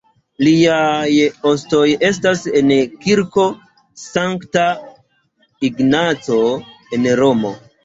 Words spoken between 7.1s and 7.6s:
Romo.